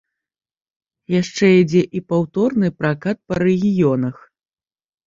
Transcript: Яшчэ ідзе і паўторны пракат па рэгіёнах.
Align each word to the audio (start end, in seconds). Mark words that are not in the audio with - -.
Яшчэ 1.21 1.45
ідзе 1.61 1.83
і 1.99 2.03
паўторны 2.09 2.67
пракат 2.81 3.17
па 3.29 3.33
рэгіёнах. 3.49 4.17